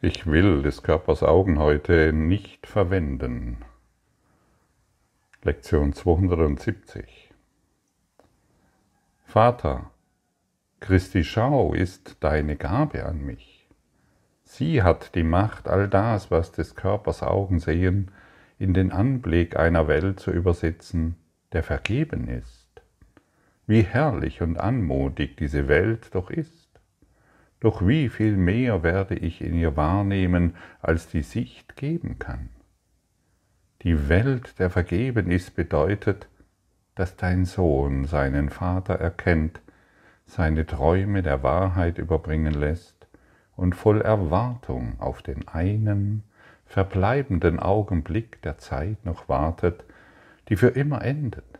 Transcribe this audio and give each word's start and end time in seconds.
Ich 0.00 0.28
will 0.28 0.62
des 0.62 0.84
Körpers 0.84 1.24
Augen 1.24 1.58
heute 1.58 2.12
nicht 2.12 2.68
verwenden. 2.68 3.64
Lektion 5.42 5.92
270. 5.92 7.34
Vater, 9.24 9.90
Christi 10.78 11.24
Schau 11.24 11.74
ist 11.74 12.18
deine 12.20 12.54
Gabe 12.54 13.06
an 13.06 13.22
mich. 13.26 13.66
Sie 14.44 14.84
hat 14.84 15.16
die 15.16 15.24
Macht, 15.24 15.66
all 15.66 15.88
das, 15.88 16.30
was 16.30 16.52
des 16.52 16.76
Körpers 16.76 17.24
Augen 17.24 17.58
sehen, 17.58 18.12
in 18.60 18.74
den 18.74 18.92
Anblick 18.92 19.56
einer 19.56 19.88
Welt 19.88 20.20
zu 20.20 20.30
übersetzen, 20.30 21.16
der 21.50 21.64
vergeben 21.64 22.28
ist. 22.28 22.68
Wie 23.66 23.82
herrlich 23.82 24.42
und 24.42 24.60
anmutig 24.60 25.36
diese 25.36 25.66
Welt 25.66 26.14
doch 26.14 26.30
ist. 26.30 26.67
Doch 27.60 27.86
wie 27.86 28.08
viel 28.08 28.36
mehr 28.36 28.82
werde 28.82 29.14
ich 29.16 29.40
in 29.40 29.54
ihr 29.54 29.76
wahrnehmen, 29.76 30.54
als 30.80 31.08
die 31.08 31.22
Sicht 31.22 31.76
geben 31.76 32.18
kann. 32.18 32.50
Die 33.82 34.08
Welt, 34.08 34.58
der 34.58 34.70
vergeben 34.70 35.30
ist, 35.30 35.54
bedeutet, 35.54 36.28
dass 36.94 37.16
dein 37.16 37.44
Sohn 37.44 38.04
seinen 38.04 38.48
Vater 38.48 38.94
erkennt, 38.94 39.60
seine 40.26 40.66
Träume 40.66 41.22
der 41.22 41.42
Wahrheit 41.42 41.98
überbringen 41.98 42.54
lässt 42.54 43.08
und 43.56 43.74
voll 43.74 44.00
Erwartung 44.02 45.00
auf 45.00 45.22
den 45.22 45.48
einen 45.48 46.22
verbleibenden 46.66 47.58
Augenblick 47.58 48.42
der 48.42 48.58
Zeit 48.58 49.04
noch 49.04 49.28
wartet, 49.28 49.84
die 50.48 50.56
für 50.56 50.68
immer 50.68 51.02
endet, 51.02 51.58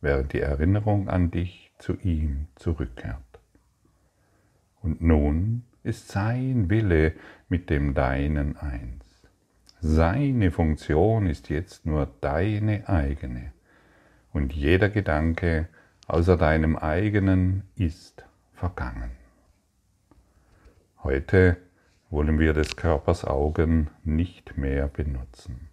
während 0.00 0.32
die 0.32 0.40
Erinnerung 0.40 1.08
an 1.08 1.30
dich 1.30 1.72
zu 1.78 1.96
ihm 1.96 2.48
zurückkehrt. 2.56 3.23
Und 4.84 5.00
nun 5.00 5.64
ist 5.82 6.08
sein 6.08 6.68
Wille 6.68 7.14
mit 7.48 7.70
dem 7.70 7.94
Deinen 7.94 8.58
eins. 8.58 9.22
Seine 9.80 10.50
Funktion 10.50 11.26
ist 11.26 11.48
jetzt 11.48 11.86
nur 11.86 12.06
deine 12.20 12.86
eigene. 12.86 13.52
Und 14.30 14.52
jeder 14.52 14.90
Gedanke 14.90 15.68
außer 16.06 16.36
deinem 16.36 16.76
eigenen 16.76 17.62
ist 17.76 18.26
vergangen. 18.52 19.10
Heute 21.02 21.56
wollen 22.10 22.38
wir 22.38 22.52
des 22.52 22.76
Körpers 22.76 23.24
Augen 23.24 23.88
nicht 24.04 24.58
mehr 24.58 24.88
benutzen. 24.88 25.70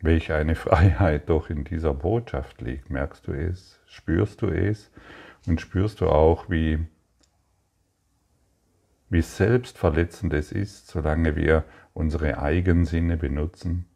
Welch 0.00 0.30
eine 0.30 0.54
Freiheit 0.54 1.28
doch 1.28 1.50
in 1.50 1.64
dieser 1.64 1.94
Botschaft 1.94 2.60
liegt, 2.60 2.90
merkst 2.90 3.26
du 3.26 3.32
es, 3.32 3.80
spürst 3.86 4.40
du 4.40 4.46
es 4.46 4.92
und 5.48 5.60
spürst 5.60 6.00
du 6.00 6.06
auch, 6.06 6.48
wie 6.48 6.86
wie 9.10 9.22
selbstverletzend 9.22 10.32
es 10.32 10.52
ist, 10.52 10.86
solange 10.86 11.34
wir 11.34 11.64
unsere 11.92 12.40
Eigensinne 12.40 13.16
benutzen, 13.16 13.86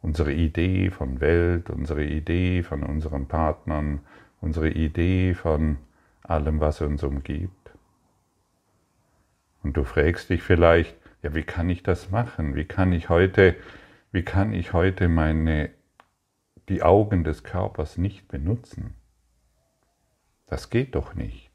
unsere 0.00 0.32
Idee 0.32 0.90
von 0.90 1.20
Welt, 1.20 1.68
unsere 1.68 2.04
Idee 2.04 2.62
von 2.62 2.84
unseren 2.84 3.26
Partnern, 3.26 4.00
unsere 4.40 4.70
Idee 4.70 5.34
von 5.34 5.78
allem, 6.22 6.60
was 6.60 6.80
uns 6.80 7.02
umgibt. 7.02 7.72
Und 9.64 9.76
du 9.76 9.82
fragst 9.82 10.30
dich 10.30 10.42
vielleicht, 10.42 10.96
ja, 11.22 11.34
wie 11.34 11.42
kann 11.42 11.68
ich 11.68 11.82
das 11.82 12.12
machen? 12.12 12.54
Wie 12.54 12.66
kann 12.66 12.92
ich 12.92 13.08
heute, 13.08 13.56
wie 14.12 14.22
kann 14.22 14.52
ich 14.52 14.72
heute 14.72 15.08
meine, 15.08 15.70
die 16.68 16.84
Augen 16.84 17.24
des 17.24 17.42
Körpers 17.42 17.98
nicht 17.98 18.28
benutzen? 18.28 18.94
Das 20.46 20.70
geht 20.70 20.94
doch 20.94 21.14
nicht. 21.14 21.50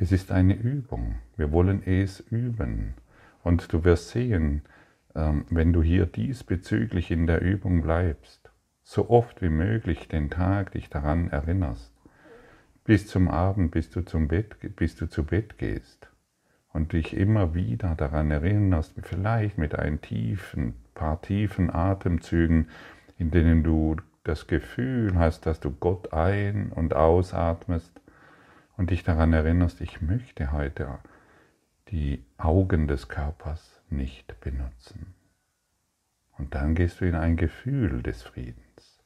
Es 0.00 0.12
ist 0.12 0.30
eine 0.30 0.54
Übung. 0.54 1.16
Wir 1.36 1.50
wollen 1.50 1.82
es 1.84 2.20
üben. 2.20 2.94
Und 3.42 3.72
du 3.72 3.82
wirst 3.82 4.10
sehen, 4.10 4.62
ähm, 5.16 5.44
wenn 5.50 5.72
du 5.72 5.82
hier 5.82 6.06
diesbezüglich 6.06 7.10
in 7.10 7.26
der 7.26 7.42
Übung 7.42 7.82
bleibst, 7.82 8.52
so 8.84 9.10
oft 9.10 9.42
wie 9.42 9.48
möglich 9.48 10.06
den 10.06 10.30
Tag 10.30 10.70
dich 10.70 10.88
daran 10.88 11.30
erinnerst, 11.30 11.92
bis 12.84 13.08
zum 13.08 13.26
Abend, 13.26 13.72
bis 13.72 13.90
du, 13.90 14.02
zum 14.02 14.28
Bett, 14.28 14.54
bis 14.76 14.94
du 14.94 15.06
zu 15.08 15.24
Bett 15.24 15.58
gehst 15.58 16.08
und 16.72 16.92
dich 16.92 17.16
immer 17.16 17.56
wieder 17.56 17.96
daran 17.96 18.30
erinnerst, 18.30 18.94
vielleicht 19.02 19.58
mit 19.58 19.74
ein 19.76 20.00
tiefen, 20.00 20.74
paar 20.94 21.20
tiefen 21.22 21.74
Atemzügen, 21.74 22.68
in 23.18 23.32
denen 23.32 23.64
du 23.64 23.96
das 24.22 24.46
Gefühl 24.46 25.18
hast, 25.18 25.44
dass 25.44 25.58
du 25.58 25.72
Gott 25.72 26.12
ein- 26.12 26.70
und 26.70 26.94
ausatmest 26.94 28.00
und 28.78 28.90
dich 28.90 29.02
daran 29.02 29.34
erinnerst, 29.34 29.82
ich 29.82 30.00
möchte 30.00 30.52
heute 30.52 30.98
die 31.88 32.24
Augen 32.38 32.86
des 32.86 33.08
Körpers 33.08 33.82
nicht 33.90 34.40
benutzen. 34.40 35.14
Und 36.38 36.54
dann 36.54 36.74
gehst 36.74 37.00
du 37.00 37.04
in 37.04 37.16
ein 37.16 37.36
Gefühl 37.36 38.02
des 38.02 38.22
Friedens. 38.22 39.02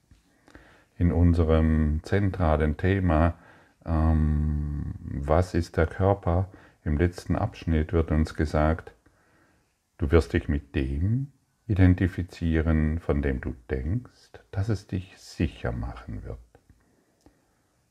In 0.98 1.10
unserem 1.10 2.00
zentralen 2.02 2.76
Thema, 2.76 3.38
ähm, 3.86 4.94
was 5.00 5.54
ist 5.54 5.78
der 5.78 5.86
Körper, 5.86 6.50
im 6.84 6.98
letzten 6.98 7.34
Abschnitt 7.34 7.94
wird 7.94 8.10
uns 8.10 8.34
gesagt, 8.34 8.92
du 9.96 10.10
wirst 10.10 10.34
dich 10.34 10.48
mit 10.48 10.74
dem 10.74 11.32
identifizieren, 11.66 12.98
von 12.98 13.22
dem 13.22 13.40
du 13.40 13.54
denkst, 13.70 14.32
dass 14.50 14.68
es 14.68 14.86
dich 14.86 15.16
sicher 15.16 15.72
machen 15.72 16.24
wird. 16.24 16.51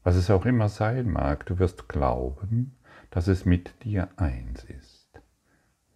Was 0.03 0.15
es 0.15 0.29
auch 0.29 0.45
immer 0.45 0.69
sein 0.69 1.09
mag, 1.09 1.45
du 1.45 1.59
wirst 1.59 1.87
glauben, 1.87 2.75
dass 3.11 3.27
es 3.27 3.45
mit 3.45 3.83
dir 3.83 4.09
eins 4.15 4.63
ist. 4.63 5.21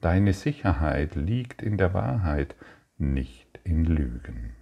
Deine 0.02 0.34
Sicherheit 0.34 1.16
liegt 1.16 1.64
in 1.64 1.78
der 1.78 1.94
Wahrheit, 1.94 2.56
nicht 2.98 3.60
in 3.64 3.86
Lügen. 3.86 4.56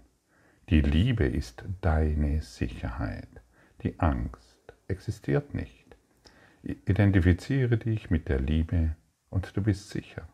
Die 0.70 0.80
Liebe 0.80 1.26
ist 1.26 1.66
deine 1.82 2.42
Sicherheit. 2.42 3.28
Die 3.82 4.00
Angst 4.00 4.74
existiert 4.88 5.54
nicht. 5.54 5.98
Identifiziere 6.64 7.78
dich 7.78 8.10
mit 8.10 8.30
der 8.30 8.40
Liebe 8.40 8.96
und 9.30 9.58
du 9.58 9.62
bist 9.62 9.90
sicher. 9.90 10.30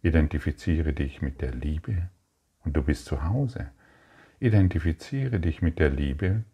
Identifiziere 0.00 0.94
dich 0.94 1.20
mit 1.20 1.42
der 1.42 1.52
Liebe 1.52 2.08
und 2.64 2.74
du 2.74 2.82
bist 2.82 3.04
zu 3.04 3.24
Hause. 3.24 3.70
Identifiziere 4.38 5.40
dich 5.40 5.60
mit 5.60 5.78
der 5.78 5.90
Liebe 5.90 6.44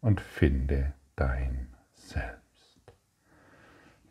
und 0.00 0.22
finde 0.22 0.94
dein 1.16 1.68
Selbst. 1.92 2.80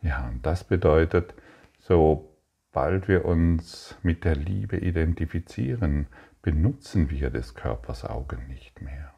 Ja, 0.01 0.27
und 0.27 0.45
das 0.45 0.63
bedeutet, 0.63 1.33
sobald 1.79 3.07
wir 3.07 3.25
uns 3.25 3.97
mit 4.03 4.23
der 4.25 4.35
Liebe 4.35 4.77
identifizieren, 4.77 6.07
benutzen 6.41 7.09
wir 7.09 7.29
des 7.29 7.55
Körpers 7.55 8.03
Augen 8.05 8.47
nicht 8.47 8.81
mehr. 8.81 9.13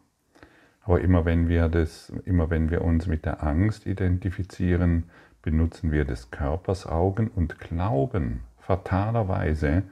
Aber 0.81 1.01
immer 1.01 1.25
wenn 1.25 1.47
wir, 1.47 1.67
das, 1.67 2.09
immer 2.25 2.51
wenn 2.51 2.69
wir 2.69 2.83
uns 2.83 3.07
mit 3.07 3.25
der 3.25 3.43
Angst 3.43 3.87
identifizieren, 3.87 5.09
benutzen 5.41 5.91
wir 5.91 6.05
des 6.05 6.29
Körpers 6.29 6.85
Augen 6.85 7.29
und 7.29 7.59
glauben 7.59 8.41
fatalerweise, 8.59 9.83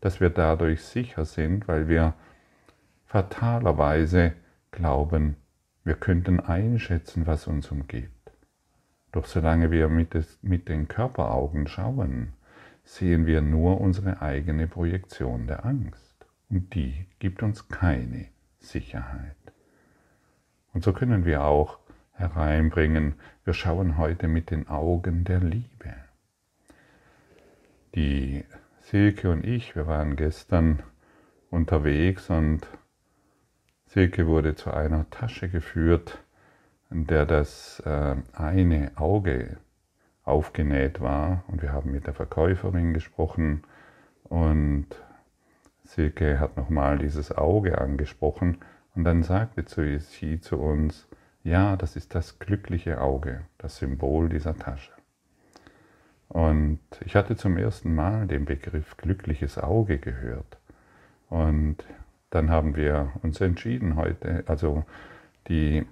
dass 0.00 0.20
wir 0.20 0.30
dadurch 0.30 0.82
sicher 0.82 1.24
sind, 1.24 1.68
weil 1.68 1.88
wir 1.88 2.14
fatalerweise 3.04 4.32
glauben, 4.70 5.36
wir 5.84 5.94
könnten 5.94 6.40
einschätzen, 6.40 7.26
was 7.26 7.46
uns 7.46 7.70
umgibt. 7.70 8.32
Doch 9.12 9.26
solange 9.26 9.70
wir 9.70 9.88
mit, 9.88 10.14
mit 10.42 10.68
den 10.68 10.88
Körperaugen 10.88 11.66
schauen, 11.66 12.32
sehen 12.84 13.26
wir 13.26 13.42
nur 13.42 13.80
unsere 13.80 14.22
eigene 14.22 14.66
Projektion 14.66 15.46
der 15.46 15.66
Angst. 15.66 16.26
Und 16.48 16.74
die 16.74 17.06
gibt 17.18 17.42
uns 17.42 17.68
keine 17.68 18.26
Sicherheit. 18.58 19.36
Und 20.72 20.82
so 20.84 20.92
können 20.92 21.24
wir 21.24 21.44
auch 21.44 21.78
hereinbringen, 22.12 23.14
wir 23.44 23.54
schauen 23.54 23.98
heute 23.98 24.28
mit 24.28 24.50
den 24.50 24.68
Augen 24.68 25.24
der 25.24 25.40
Liebe. 25.40 25.94
Die 27.94 28.44
Silke 28.80 29.30
und 29.30 29.44
ich, 29.44 29.76
wir 29.76 29.86
waren 29.86 30.16
gestern 30.16 30.82
unterwegs 31.50 32.30
und 32.30 32.66
Silke 33.92 34.26
wurde 34.26 34.54
zu 34.54 34.72
einer 34.72 35.10
Tasche 35.10 35.50
geführt, 35.50 36.24
in 36.90 37.06
der 37.06 37.26
das 37.26 37.78
äh, 37.84 38.16
eine 38.32 38.90
Auge 38.94 39.58
aufgenäht 40.24 41.02
war. 41.02 41.44
Und 41.46 41.60
wir 41.60 41.72
haben 41.72 41.90
mit 41.90 42.06
der 42.06 42.14
Verkäuferin 42.14 42.94
gesprochen 42.94 43.64
und 44.24 44.86
Silke 45.84 46.40
hat 46.40 46.56
nochmal 46.56 46.96
dieses 46.96 47.36
Auge 47.36 47.76
angesprochen 47.82 48.60
und 48.94 49.04
dann 49.04 49.22
sagte 49.22 49.62
sie 49.98 50.40
zu 50.40 50.58
uns, 50.58 51.06
ja, 51.44 51.76
das 51.76 51.94
ist 51.94 52.14
das 52.14 52.38
glückliche 52.38 52.98
Auge, 52.98 53.42
das 53.58 53.76
Symbol 53.76 54.30
dieser 54.30 54.56
Tasche. 54.56 54.92
Und 56.30 56.80
ich 57.04 57.14
hatte 57.14 57.36
zum 57.36 57.58
ersten 57.58 57.94
Mal 57.94 58.26
den 58.26 58.46
Begriff 58.46 58.96
glückliches 58.96 59.58
Auge 59.58 59.98
gehört. 59.98 60.56
Und 61.28 61.84
dann 62.32 62.50
haben 62.50 62.76
wir 62.76 63.12
uns 63.22 63.40
entschieden 63.42 63.96
heute, 63.96 64.44
also 64.46 64.84
die, 65.48 65.84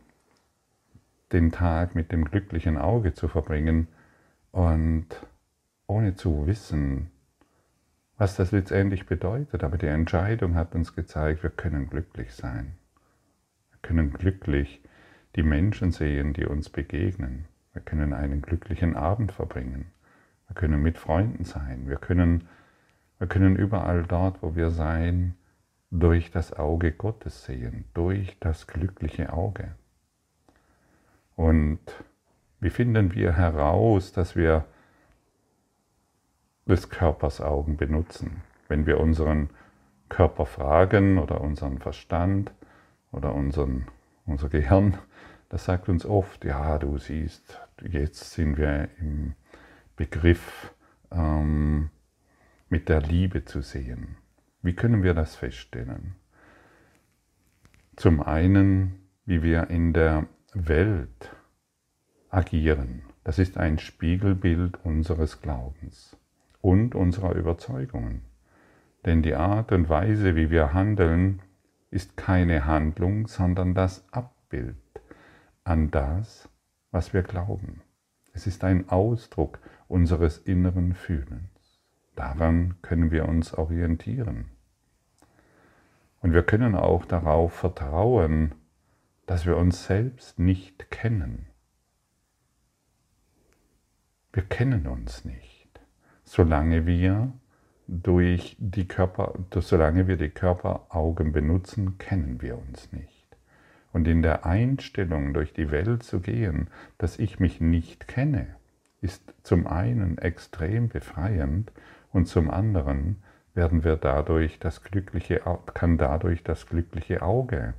den 1.32 1.52
Tag 1.52 1.94
mit 1.94 2.12
dem 2.12 2.24
glücklichen 2.24 2.78
Auge 2.78 3.12
zu 3.12 3.28
verbringen 3.28 3.88
und 4.50 5.06
ohne 5.86 6.14
zu 6.14 6.46
wissen, 6.46 7.10
was 8.16 8.36
das 8.36 8.52
letztendlich 8.52 9.04
bedeutet. 9.04 9.62
Aber 9.62 9.76
die 9.76 9.86
Entscheidung 9.86 10.54
hat 10.54 10.74
uns 10.74 10.94
gezeigt, 10.94 11.42
wir 11.42 11.50
können 11.50 11.90
glücklich 11.90 12.32
sein. 12.32 12.74
Wir 13.70 13.78
können 13.82 14.10
glücklich 14.10 14.80
die 15.36 15.42
Menschen 15.42 15.92
sehen, 15.92 16.32
die 16.32 16.46
uns 16.46 16.70
begegnen. 16.70 17.44
Wir 17.74 17.82
können 17.82 18.14
einen 18.14 18.40
glücklichen 18.40 18.96
Abend 18.96 19.30
verbringen. 19.30 19.90
Wir 20.48 20.54
können 20.54 20.80
mit 20.80 20.96
Freunden 20.96 21.44
sein. 21.44 21.86
Wir 21.86 21.96
können, 21.96 22.48
wir 23.18 23.26
können 23.26 23.56
überall 23.56 24.04
dort, 24.04 24.42
wo 24.42 24.56
wir 24.56 24.70
sein, 24.70 25.34
durch 25.90 26.30
das 26.30 26.52
Auge 26.52 26.92
Gottes 26.92 27.44
sehen, 27.44 27.84
durch 27.94 28.38
das 28.38 28.66
glückliche 28.66 29.32
Auge. 29.32 29.74
Und 31.36 31.80
wie 32.60 32.70
finden 32.70 33.14
wir 33.14 33.32
heraus, 33.32 34.12
dass 34.12 34.36
wir 34.36 34.66
des 36.66 36.90
Körpers 36.90 37.40
Augen 37.40 37.76
benutzen? 37.76 38.42
Wenn 38.68 38.86
wir 38.86 39.00
unseren 39.00 39.50
Körper 40.08 40.46
fragen 40.46 41.18
oder 41.18 41.40
unseren 41.40 41.78
Verstand 41.78 42.52
oder 43.10 43.34
unseren, 43.34 43.88
unser 44.26 44.48
Gehirn, 44.48 44.98
das 45.48 45.64
sagt 45.64 45.88
uns 45.88 46.06
oft, 46.06 46.44
ja, 46.44 46.78
du 46.78 46.98
siehst, 46.98 47.60
jetzt 47.82 48.32
sind 48.32 48.56
wir 48.56 48.88
im 48.98 49.34
Begriff, 49.96 50.72
ähm, 51.10 51.90
mit 52.68 52.88
der 52.88 53.00
Liebe 53.00 53.44
zu 53.44 53.62
sehen. 53.62 54.19
Wie 54.62 54.74
können 54.74 55.02
wir 55.02 55.14
das 55.14 55.36
feststellen? 55.36 56.16
Zum 57.96 58.22
einen, 58.22 59.00
wie 59.24 59.42
wir 59.42 59.70
in 59.70 59.92
der 59.92 60.26
Welt 60.54 61.34
agieren. 62.30 63.02
Das 63.24 63.38
ist 63.38 63.58
ein 63.58 63.78
Spiegelbild 63.78 64.84
unseres 64.84 65.40
Glaubens 65.40 66.16
und 66.60 66.94
unserer 66.94 67.34
Überzeugungen. 67.34 68.22
Denn 69.04 69.22
die 69.22 69.34
Art 69.34 69.72
und 69.72 69.88
Weise, 69.88 70.36
wie 70.36 70.50
wir 70.50 70.72
handeln, 70.72 71.42
ist 71.90 72.16
keine 72.16 72.66
Handlung, 72.66 73.26
sondern 73.26 73.74
das 73.74 74.04
Abbild 74.12 74.76
an 75.64 75.90
das, 75.90 76.48
was 76.90 77.12
wir 77.12 77.22
glauben. 77.22 77.82
Es 78.32 78.46
ist 78.46 78.64
ein 78.64 78.88
Ausdruck 78.88 79.58
unseres 79.88 80.38
inneren 80.38 80.94
Fühlens. 80.94 81.59
Daran 82.16 82.80
können 82.82 83.10
wir 83.10 83.28
uns 83.28 83.54
orientieren. 83.54 84.50
Und 86.20 86.32
wir 86.32 86.42
können 86.42 86.74
auch 86.74 87.04
darauf 87.04 87.52
vertrauen, 87.52 88.54
dass 89.26 89.46
wir 89.46 89.56
uns 89.56 89.86
selbst 89.86 90.38
nicht 90.38 90.90
kennen. 90.90 91.46
Wir 94.32 94.42
kennen 94.44 94.86
uns 94.86 95.24
nicht, 95.24 95.80
solange 96.24 96.86
wir 96.86 97.32
durch 97.88 98.56
die 98.60 98.86
Körper, 98.86 99.34
solange 99.56 100.06
wir 100.06 100.16
die 100.16 100.30
Körperaugen 100.30 101.32
benutzen, 101.32 101.98
kennen 101.98 102.40
wir 102.40 102.56
uns 102.56 102.92
nicht. 102.92 103.36
Und 103.92 104.06
in 104.06 104.22
der 104.22 104.46
Einstellung 104.46 105.34
durch 105.34 105.52
die 105.52 105.72
Welt 105.72 106.04
zu 106.04 106.20
gehen, 106.20 106.68
dass 106.98 107.18
ich 107.18 107.40
mich 107.40 107.60
nicht 107.60 108.06
kenne, 108.06 108.54
ist 109.00 109.34
zum 109.42 109.66
einen 109.66 110.18
extrem 110.18 110.88
befreiend 110.88 111.72
und 112.12 112.26
zum 112.26 112.50
anderen 112.50 113.22
werden 113.54 113.84
wir 113.84 113.96
dadurch 113.96 114.58
das 114.58 114.82
glückliche, 114.82 115.42
kann 115.74 115.98
dadurch 115.98 116.42
das 116.42 116.66
glückliche 116.66 117.22
Auge 117.22 117.74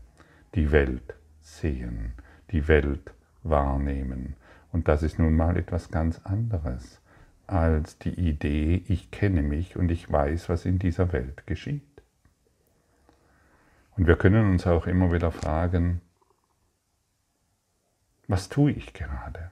die 0.56 0.72
Welt 0.72 1.16
sehen, 1.40 2.14
die 2.52 2.68
Welt 2.68 3.14
wahrnehmen. 3.44 4.36
Und 4.72 4.88
das 4.88 5.04
ist 5.04 5.20
nun 5.20 5.36
mal 5.36 5.58
etwas 5.58 5.92
ganz 5.92 6.22
anderes 6.24 7.02
als 7.52 7.98
die 7.98 8.14
Idee, 8.14 8.82
ich 8.88 9.12
kenne 9.12 9.42
mich 9.42 9.76
und 9.76 9.92
ich 9.92 10.10
weiß, 10.10 10.48
was 10.48 10.66
in 10.66 10.80
dieser 10.80 11.12
Welt 11.12 11.46
geschieht. 11.48 11.84
Und 13.98 14.08
wir 14.08 14.16
können 14.16 14.50
uns 14.50 14.66
auch 14.66 14.88
immer 14.88 15.12
wieder 15.12 15.32
fragen, 15.32 16.02
was 18.28 18.48
tue 18.48 18.72
ich 18.72 18.94
gerade? 18.94 19.52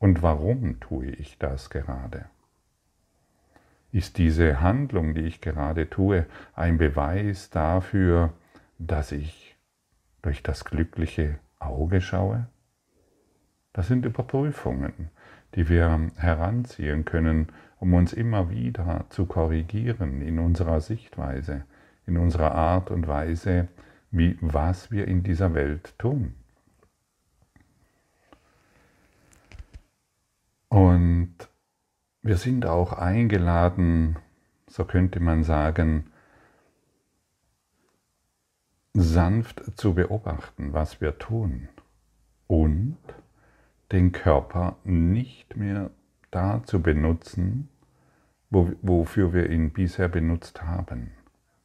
Und 0.00 0.22
warum 0.22 0.80
tue 0.80 1.06
ich 1.06 1.38
das 1.38 1.70
gerade? 1.70 2.26
Ist 3.90 4.18
diese 4.18 4.60
Handlung, 4.60 5.14
die 5.14 5.22
ich 5.22 5.40
gerade 5.40 5.88
tue, 5.88 6.26
ein 6.54 6.76
Beweis 6.76 7.48
dafür, 7.50 8.34
dass 8.78 9.12
ich 9.12 9.56
durch 10.20 10.42
das 10.42 10.64
glückliche 10.64 11.38
Auge 11.58 12.00
schaue? 12.00 12.48
Das 13.72 13.88
sind 13.88 14.04
Überprüfungen, 14.04 15.10
die 15.54 15.68
wir 15.68 16.10
heranziehen 16.16 17.04
können, 17.04 17.48
um 17.80 17.94
uns 17.94 18.12
immer 18.12 18.50
wieder 18.50 19.06
zu 19.08 19.24
korrigieren 19.24 20.20
in 20.20 20.38
unserer 20.38 20.80
Sichtweise, 20.80 21.64
in 22.06 22.18
unserer 22.18 22.54
Art 22.54 22.90
und 22.90 23.06
Weise, 23.06 23.68
wie, 24.10 24.36
was 24.40 24.90
wir 24.90 25.08
in 25.08 25.22
dieser 25.22 25.54
Welt 25.54 25.94
tun. 25.98 26.34
Und 30.68 31.34
wir 32.28 32.36
sind 32.36 32.66
auch 32.66 32.92
eingeladen, 32.92 34.16
so 34.66 34.84
könnte 34.84 35.18
man 35.18 35.44
sagen, 35.44 36.12
sanft 38.92 39.62
zu 39.78 39.94
beobachten, 39.94 40.74
was 40.74 41.00
wir 41.00 41.16
tun 41.16 41.70
und 42.46 42.98
den 43.92 44.12
Körper 44.12 44.76
nicht 44.84 45.56
mehr 45.56 45.90
da 46.30 46.62
zu 46.64 46.82
benutzen, 46.82 47.70
wofür 48.50 49.32
wir 49.32 49.48
ihn 49.48 49.72
bisher 49.72 50.08
benutzt 50.08 50.62
haben. 50.62 51.12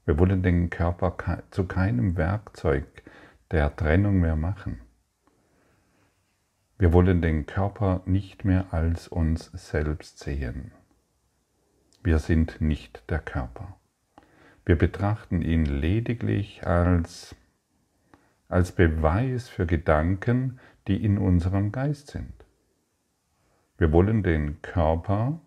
Wir 0.05 0.17
wollen 0.17 0.43
den 0.43 0.69
Körper 0.69 1.17
zu 1.51 1.65
keinem 1.65 2.15
Werkzeug 2.15 2.85
der 3.51 3.75
Trennung 3.75 4.21
mehr 4.21 4.37
machen. 4.37 4.79
Wir 6.83 6.91
wollen 6.91 7.21
den 7.21 7.45
Körper 7.45 8.01
nicht 8.05 8.43
mehr 8.43 8.73
als 8.73 9.07
uns 9.07 9.45
selbst 9.53 10.19
sehen. 10.19 10.73
Wir 12.03 12.19
sind 12.19 12.59
nicht 12.59 13.09
der 13.09 13.19
Körper. 13.19 13.77
Wir 14.65 14.77
betrachten 14.77 15.41
ihn 15.41 15.65
lediglich 15.65 16.67
als, 16.67 17.37
als 18.49 18.73
Beweis 18.73 19.47
für 19.47 19.65
Gedanken, 19.65 20.59
die 20.89 21.01
in 21.01 21.17
unserem 21.17 21.71
Geist 21.71 22.11
sind. 22.11 22.33
Wir 23.77 23.93
wollen 23.93 24.21
den 24.21 24.61
Körper 24.61 25.39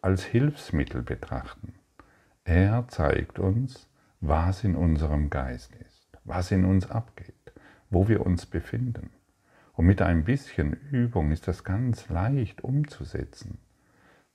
als 0.00 0.24
Hilfsmittel 0.24 1.02
betrachten. 1.02 1.74
Er 2.44 2.88
zeigt 2.88 3.38
uns, 3.38 3.90
was 4.22 4.64
in 4.64 4.74
unserem 4.74 5.28
Geist 5.28 5.76
ist, 5.86 6.16
was 6.24 6.50
in 6.50 6.64
uns 6.64 6.90
abgeht, 6.90 7.52
wo 7.90 8.08
wir 8.08 8.24
uns 8.24 8.46
befinden. 8.46 9.10
Und 9.78 9.86
mit 9.86 10.02
ein 10.02 10.24
bisschen 10.24 10.72
Übung 10.90 11.30
ist 11.30 11.46
das 11.46 11.62
ganz 11.62 12.08
leicht 12.08 12.64
umzusetzen. 12.64 13.58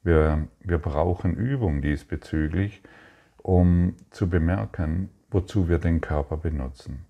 Wir, 0.02 0.48
wir 0.62 0.78
brauchen 0.78 1.36
Übung 1.36 1.82
diesbezüglich, 1.82 2.82
um 3.40 3.98
zu 4.10 4.30
bemerken, 4.30 5.10
wozu 5.30 5.68
wir 5.68 5.80
den 5.80 6.00
Körper 6.00 6.38
benutzen. 6.38 7.04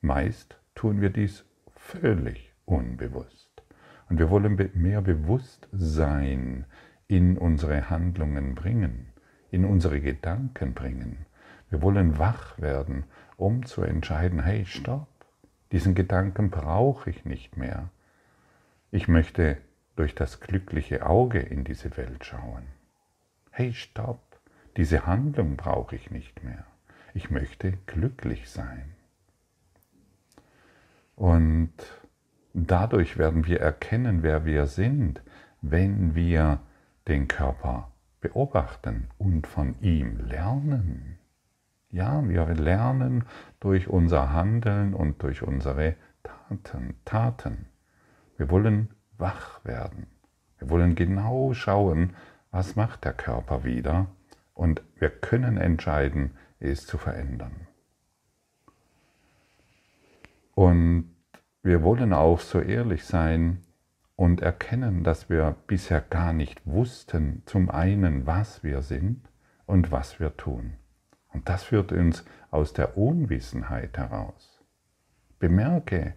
Meist 0.00 0.58
tun 0.74 1.02
wir 1.02 1.10
dies 1.10 1.44
völlig 1.76 2.54
unbewusst. 2.64 3.62
Und 4.08 4.18
wir 4.18 4.30
wollen 4.30 4.58
mehr 4.72 5.02
Bewusstsein 5.02 6.64
in 7.06 7.36
unsere 7.36 7.90
Handlungen 7.90 8.54
bringen, 8.54 9.08
in 9.50 9.66
unsere 9.66 10.00
Gedanken 10.00 10.72
bringen. 10.72 11.26
Wir 11.68 11.82
wollen 11.82 12.18
wach 12.18 12.58
werden, 12.58 13.04
um 13.36 13.66
zu 13.66 13.82
entscheiden, 13.82 14.42
hey, 14.42 14.64
stopp, 14.64 15.06
diesen 15.74 15.96
Gedanken 15.96 16.50
brauche 16.50 17.10
ich 17.10 17.24
nicht 17.24 17.56
mehr. 17.56 17.88
Ich 18.92 19.08
möchte 19.08 19.58
durch 19.96 20.14
das 20.14 20.38
glückliche 20.38 21.04
Auge 21.04 21.40
in 21.40 21.64
diese 21.64 21.96
Welt 21.96 22.24
schauen. 22.24 22.62
Hey, 23.50 23.74
stopp, 23.74 24.20
diese 24.76 25.04
Handlung 25.04 25.56
brauche 25.56 25.96
ich 25.96 26.12
nicht 26.12 26.44
mehr. 26.44 26.64
Ich 27.12 27.28
möchte 27.28 27.72
glücklich 27.86 28.48
sein. 28.50 28.94
Und 31.16 31.72
dadurch 32.52 33.18
werden 33.18 33.44
wir 33.44 33.60
erkennen, 33.60 34.22
wer 34.22 34.44
wir 34.44 34.66
sind, 34.66 35.22
wenn 35.60 36.14
wir 36.14 36.60
den 37.08 37.26
Körper 37.26 37.90
beobachten 38.20 39.08
und 39.18 39.48
von 39.48 39.74
ihm 39.80 40.20
lernen. 40.28 41.13
Ja, 41.94 42.28
wir 42.28 42.46
lernen 42.46 43.22
durch 43.60 43.86
unser 43.86 44.32
Handeln 44.32 44.94
und 44.94 45.22
durch 45.22 45.44
unsere 45.44 45.94
Taten. 46.24 46.96
Taten. 47.04 47.66
Wir 48.36 48.50
wollen 48.50 48.90
wach 49.16 49.64
werden. 49.64 50.08
Wir 50.58 50.70
wollen 50.70 50.96
genau 50.96 51.54
schauen, 51.54 52.16
was 52.50 52.74
macht 52.74 53.04
der 53.04 53.12
Körper 53.12 53.62
wieder 53.62 54.08
und 54.54 54.82
wir 54.96 55.08
können 55.08 55.56
entscheiden, 55.56 56.32
es 56.58 56.84
zu 56.84 56.98
verändern. 56.98 57.68
Und 60.56 61.14
wir 61.62 61.84
wollen 61.84 62.12
auch 62.12 62.40
so 62.40 62.58
ehrlich 62.58 63.04
sein 63.04 63.62
und 64.16 64.40
erkennen, 64.40 65.04
dass 65.04 65.30
wir 65.30 65.54
bisher 65.68 66.00
gar 66.00 66.32
nicht 66.32 66.60
wussten, 66.66 67.44
zum 67.46 67.70
einen, 67.70 68.26
was 68.26 68.64
wir 68.64 68.82
sind 68.82 69.30
und 69.64 69.92
was 69.92 70.18
wir 70.18 70.36
tun. 70.36 70.74
Und 71.34 71.48
das 71.48 71.64
führt 71.64 71.92
uns 71.92 72.24
aus 72.50 72.72
der 72.72 72.96
Unwissenheit 72.96 73.98
heraus. 73.98 74.62
Bemerke, 75.40 76.14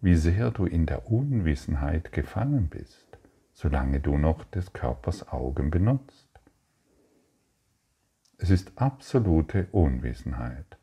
wie 0.00 0.14
sehr 0.14 0.50
du 0.52 0.64
in 0.64 0.86
der 0.86 1.10
Unwissenheit 1.10 2.12
gefangen 2.12 2.68
bist, 2.68 3.18
solange 3.52 4.00
du 4.00 4.16
noch 4.16 4.44
des 4.44 4.72
Körpers 4.72 5.28
Augen 5.28 5.70
benutzt. 5.70 6.28
Es 8.38 8.48
ist 8.48 8.72
absolute 8.76 9.66
Unwissenheit. 9.72 10.78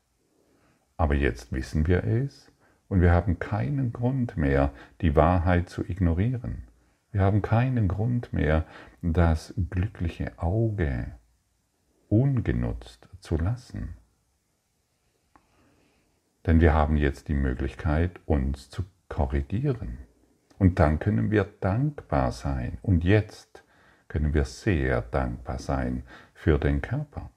Aber 0.98 1.15
jetzt 1.15 1.51
wissen 1.51 1.88
wir 1.88 2.03
es 2.03 2.51
und 2.89 3.01
wir 3.01 3.12
haben 3.12 3.39
keinen 3.39 3.94
Grund 3.94 4.38
mehr, 4.38 4.72
die 5.01 5.15
Wahrheit 5.15 5.70
zu 5.70 5.84
ignorieren. 5.84 6.63
Wir 7.12 7.22
haben 7.22 7.41
keinen 7.41 7.88
Grund 7.88 8.34
mehr, 8.34 8.65
das 9.01 9.53
glückliche 9.70 10.38
Auge 10.38 11.13
ungenutzt 12.10 13.08
zu 13.27 13.36
lassen. 13.36 13.96
Denn 16.46 16.62
wir 16.62 16.74
haben 16.74 16.96
jetzt 16.96 17.27
die 17.27 17.34
Möglichkeit, 17.34 18.22
uns 18.25 18.69
zu 18.69 18.86
korrigieren. 19.10 19.98
Und 20.57 20.79
dann 20.79 21.00
können 21.00 21.29
wir 21.29 21.43
dankbar 21.43 22.31
sein. 22.31 22.77
Und 22.81 23.03
jetzt 23.03 23.65
können 24.07 24.34
wir 24.34 24.46
sehr 24.46 25.01
dankbar 25.01 25.60
sein 25.60 26.03
für 26.34 26.57
den 26.57 26.81
Körper 26.81 27.29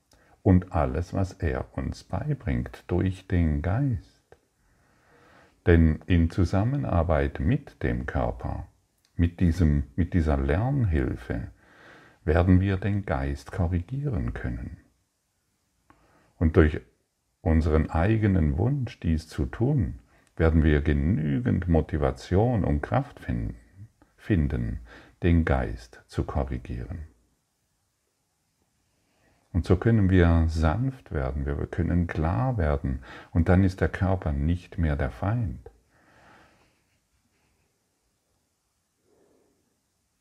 und 0.42 0.72
alles, 0.72 1.12
was 1.12 1.32
er 1.32 1.76
uns 1.76 2.04
beibringt 2.04 2.84
durch 2.86 3.26
den 3.26 3.60
Geist. 3.60 4.22
Denn 5.66 6.02
in 6.06 6.30
Zusammenarbeit 6.30 7.40
mit 7.40 7.82
dem 7.82 8.06
Körper, 8.06 8.68
mit, 9.16 9.40
diesem, 9.40 9.84
mit 9.96 10.14
dieser 10.14 10.36
Lernhilfe, 10.36 11.48
werden 12.24 12.60
wir 12.60 12.76
den 12.76 13.04
Geist 13.04 13.50
korrigieren 13.50 14.34
können. 14.34 14.79
Und 16.40 16.56
durch 16.56 16.80
unseren 17.42 17.90
eigenen 17.90 18.56
Wunsch, 18.56 18.98
dies 18.98 19.28
zu 19.28 19.44
tun, 19.44 20.00
werden 20.36 20.64
wir 20.64 20.80
genügend 20.80 21.68
Motivation 21.68 22.64
und 22.64 22.80
Kraft 22.80 23.20
finden, 24.16 24.80
den 25.22 25.44
Geist 25.44 26.02
zu 26.06 26.24
korrigieren. 26.24 27.00
Und 29.52 29.66
so 29.66 29.76
können 29.76 30.08
wir 30.08 30.44
sanft 30.46 31.12
werden, 31.12 31.44
wir 31.44 31.54
können 31.66 32.06
klar 32.06 32.56
werden 32.56 33.00
und 33.32 33.50
dann 33.50 33.62
ist 33.62 33.82
der 33.82 33.88
Körper 33.90 34.32
nicht 34.32 34.78
mehr 34.78 34.96
der 34.96 35.10
Feind. 35.10 35.70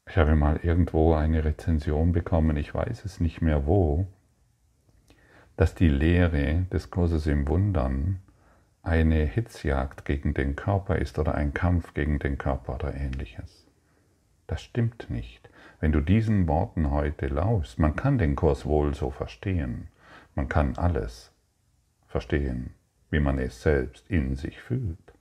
Ich 0.10 0.18
habe 0.18 0.36
mal 0.36 0.58
irgendwo 0.58 1.14
eine 1.14 1.46
Rezension 1.46 2.12
bekommen, 2.12 2.58
ich 2.58 2.74
weiß 2.74 3.06
es 3.06 3.22
nicht 3.22 3.42
mehr 3.42 3.66
wo, 3.66 4.08
dass 5.60 5.76
die 5.76 5.90
Lehre 5.90 6.68
des 6.72 6.90
Kurses 6.90 7.28
im 7.28 7.50
Wundern 7.50 8.22
eine 8.82 9.26
Hitzjagd 9.26 10.06
gegen 10.06 10.34
den 10.34 10.56
Körper 10.56 10.96
ist 10.96 11.20
oder 11.20 11.36
ein 11.36 11.54
Kampf 11.54 11.94
gegen 11.94 12.18
den 12.18 12.38
Körper 12.38 12.76
oder 12.76 12.94
ähnliches. 12.94 13.68
Das 14.48 14.62
stimmt 14.62 15.10
nicht. 15.10 15.50
Wenn 15.82 15.92
du 15.92 16.00
diesen 16.00 16.48
Worten 16.48 16.92
heute 16.92 17.28
laust, 17.28 17.78
man 17.78 17.98
kann 17.98 18.18
den 18.18 18.38
Kurs 18.38 18.66
wohl 18.66 18.94
so 18.94 19.10
verstehen, 19.10 19.90
man 20.34 20.48
kann 20.48 20.78
alles 20.78 21.34
verstehen, 22.08 22.70
wie 23.12 23.20
man 23.20 23.38
es 23.38 23.62
selbst 23.62 24.10
in 24.10 24.38
sich 24.38 24.62
fühlt. 24.62 25.14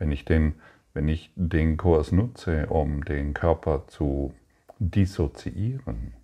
Wenn 0.00 0.10
ich 0.10 0.24
den, 0.24 0.56
wenn 0.92 1.06
ich 1.06 1.30
den 1.36 1.76
Kurs 1.76 2.10
nutze, 2.10 2.66
um 2.66 3.04
den 3.04 3.32
Körper 3.32 3.86
zu 3.86 4.34
dissoziieren 4.80 6.14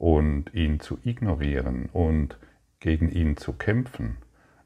und 0.00 0.54
ihn 0.54 0.80
zu 0.80 0.98
ignorieren 1.04 1.90
und 1.92 2.38
gegen 2.80 3.10
ihn 3.10 3.36
zu 3.36 3.52
kämpfen, 3.52 4.16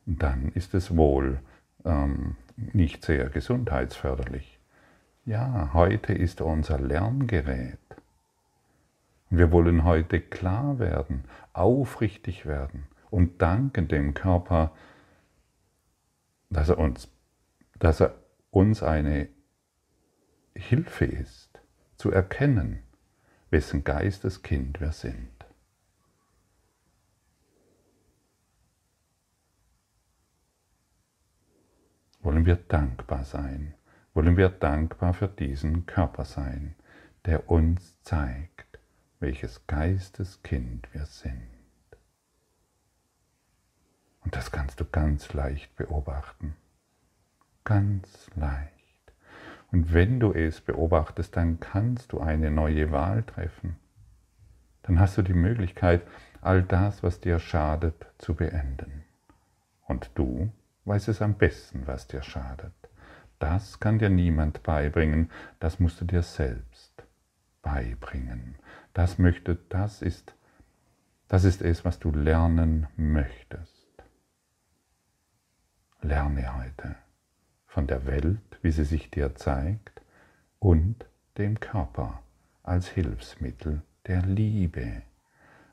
dann 0.06 0.52
ist 0.52 0.74
es 0.74 0.96
wohl 0.96 1.40
ähm, 1.84 2.36
nicht 2.56 3.04
sehr 3.04 3.30
gesundheitsförderlich. 3.30 4.60
Ja, 5.24 5.70
heute 5.72 6.12
ist 6.12 6.40
unser 6.40 6.78
Lerngerät. 6.78 7.80
Wir 9.28 9.50
wollen 9.50 9.82
heute 9.82 10.20
klar 10.20 10.78
werden, 10.78 11.24
aufrichtig 11.52 12.46
werden 12.46 12.86
und 13.10 13.42
danken 13.42 13.88
dem 13.88 14.14
Körper, 14.14 14.70
dass 16.48 16.68
er 16.68 16.78
uns, 16.78 17.08
dass 17.80 18.00
er 18.00 18.14
uns 18.52 18.84
eine 18.84 19.26
Hilfe 20.54 21.06
ist, 21.06 21.60
zu 21.96 22.12
erkennen, 22.12 22.83
wessen 23.54 23.84
Geisteskind 23.84 24.80
wir 24.80 24.92
sind. 24.92 25.30
Wollen 32.20 32.44
wir 32.44 32.56
dankbar 32.56 33.24
sein 33.24 33.74
wollen 34.14 34.36
wir 34.36 34.48
dankbar 34.48 35.12
für 35.12 35.28
diesen 35.28 35.86
Körper 35.86 36.24
sein, 36.24 36.76
der 37.26 37.50
uns 37.50 38.00
zeigt, 38.02 38.78
welches 39.18 39.66
Geisteskind 39.66 40.88
wir 40.94 41.06
sind. 41.06 41.48
Und 44.20 44.36
das 44.36 44.52
kannst 44.52 44.80
du 44.80 44.84
ganz 44.84 45.32
leicht 45.32 45.74
beobachten. 45.76 46.54
Ganz 47.64 48.30
leicht. 48.36 48.73
Und 49.74 49.92
wenn 49.92 50.20
du 50.20 50.32
es 50.32 50.60
beobachtest, 50.60 51.36
dann 51.36 51.58
kannst 51.58 52.12
du 52.12 52.20
eine 52.20 52.52
neue 52.52 52.92
Wahl 52.92 53.24
treffen. 53.24 53.74
Dann 54.84 55.00
hast 55.00 55.18
du 55.18 55.22
die 55.22 55.34
Möglichkeit, 55.34 56.02
all 56.42 56.62
das, 56.62 57.02
was 57.02 57.20
dir 57.20 57.40
schadet, 57.40 58.06
zu 58.18 58.34
beenden. 58.34 59.02
Und 59.88 60.12
du 60.14 60.52
weißt 60.84 61.08
es 61.08 61.20
am 61.20 61.34
besten, 61.34 61.88
was 61.88 62.06
dir 62.06 62.22
schadet. 62.22 62.72
Das 63.40 63.80
kann 63.80 63.98
dir 63.98 64.10
niemand 64.10 64.62
beibringen, 64.62 65.28
das 65.58 65.80
musst 65.80 66.00
du 66.00 66.04
dir 66.04 66.22
selbst 66.22 67.02
beibringen. 67.60 68.54
Das 68.92 69.18
möchte, 69.18 69.56
das 69.70 70.02
ist, 70.02 70.36
das 71.26 71.42
ist 71.42 71.62
es, 71.62 71.84
was 71.84 71.98
du 71.98 72.12
lernen 72.12 72.86
möchtest. 72.96 74.04
Lerne 76.00 76.62
heute 76.62 76.94
von 77.74 77.88
der 77.88 78.06
Welt, 78.06 78.38
wie 78.62 78.70
sie 78.70 78.84
sich 78.84 79.10
dir 79.10 79.34
zeigt, 79.34 80.00
und 80.60 81.06
dem 81.36 81.58
Körper 81.58 82.22
als 82.62 82.86
Hilfsmittel 82.86 83.82
der 84.06 84.22
Liebe, 84.22 85.02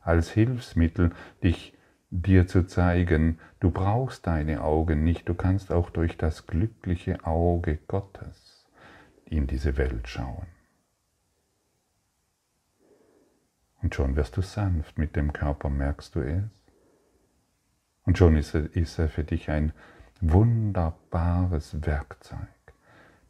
als 0.01 0.31
Hilfsmittel, 0.31 1.11
dich 1.43 1.77
dir 2.09 2.47
zu 2.47 2.65
zeigen, 2.65 3.39
du 3.59 3.69
brauchst 3.69 4.25
deine 4.25 4.63
Augen 4.63 5.03
nicht, 5.03 5.29
du 5.29 5.35
kannst 5.35 5.71
auch 5.71 5.91
durch 5.91 6.17
das 6.17 6.47
glückliche 6.47 7.23
Auge 7.23 7.77
Gottes 7.87 8.67
in 9.25 9.45
diese 9.45 9.77
Welt 9.77 10.07
schauen. 10.07 10.47
Und 13.83 13.93
schon 13.93 14.15
wirst 14.15 14.37
du 14.37 14.41
sanft 14.41 14.97
mit 14.97 15.15
dem 15.15 15.33
Körper, 15.33 15.69
merkst 15.69 16.15
du 16.15 16.21
es? 16.21 16.63
Und 18.05 18.17
schon 18.17 18.35
ist 18.35 18.55
er, 18.55 18.75
ist 18.75 18.97
er 18.97 19.07
für 19.07 19.23
dich 19.23 19.51
ein 19.51 19.71
wunderbares 20.21 21.85
Werkzeug. 21.85 22.37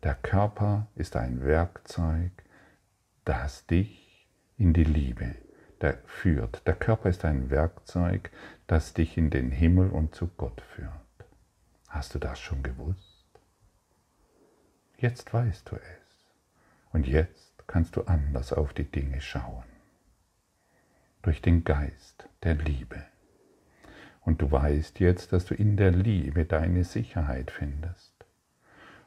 Der 0.04 0.16
Körper 0.16 0.88
ist 0.96 1.16
ein 1.16 1.44
Werkzeug, 1.44 2.32
das 3.26 3.66
dich 3.66 4.28
in 4.58 4.74
die 4.74 4.84
Liebe 4.84 5.36
führt. 6.06 6.68
Der 6.68 6.76
Körper 6.76 7.10
ist 7.10 7.26
ein 7.26 7.50
Werkzeug, 7.50 8.30
das 8.68 8.94
dich 8.94 9.18
in 9.18 9.30
den 9.32 9.52
Himmel 9.52 9.90
und 9.90 10.14
zu 10.14 10.28
Gott 10.38 10.62
führt. 10.62 10.92
Hast 11.88 12.14
du 12.14 12.20
das 12.20 12.40
schon 12.40 12.62
gewusst? 12.62 13.26
Jetzt 14.98 15.34
weißt 15.34 15.72
du 15.72 15.78
es. 15.78 16.32
Und 16.92 17.08
jetzt 17.08 17.68
kannst 17.68 17.96
du 17.96 18.04
anders 18.04 18.54
auf 18.54 18.74
die 18.74 18.84
Dinge 18.84 19.22
schauen. 19.22 19.64
Durch 21.24 21.42
den 21.42 21.64
Geist 21.64 22.28
der 22.44 22.56
Liebe. 22.56 23.04
Und 24.22 24.42
du 24.42 24.52
weißt 24.52 25.00
jetzt, 25.00 25.34
dass 25.34 25.46
du 25.46 25.56
in 25.56 25.78
der 25.78 25.92
Liebe 25.92 26.46
deine 26.46 26.84
Sicherheit 26.84 27.52
findest. 27.52 28.14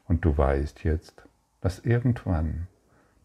Und 0.07 0.25
du 0.25 0.37
weißt 0.37 0.83
jetzt, 0.83 1.23
dass 1.61 1.79
irgendwann 1.79 2.67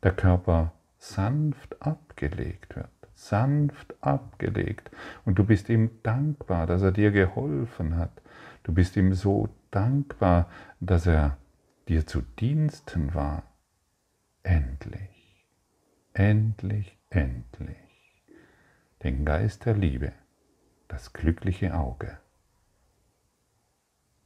der 0.02 0.12
Körper 0.12 0.73
sanft 0.99 1.82
abgelegt 1.82 2.76
wird 2.76 2.88
sanft 3.20 3.94
abgelegt. 4.00 4.90
Und 5.25 5.38
du 5.38 5.44
bist 5.44 5.68
ihm 5.68 5.90
dankbar, 6.02 6.66
dass 6.66 6.82
er 6.82 6.92
dir 6.92 7.11
geholfen 7.11 7.97
hat. 7.97 8.11
Du 8.62 8.73
bist 8.73 8.97
ihm 8.97 9.14
so 9.14 9.49
dankbar, 9.70 10.49
dass 10.80 11.06
er 11.06 11.37
dir 11.88 12.06
zu 12.06 12.23
Diensten 12.23 13.14
war. 13.14 13.42
Endlich, 14.42 15.47
endlich, 16.14 16.99
endlich. 17.11 17.76
Den 19.02 19.25
Geist 19.25 19.66
der 19.66 19.75
Liebe, 19.75 20.12
das 20.90 21.12
glückliche 21.12 21.75
Auge 21.75 22.18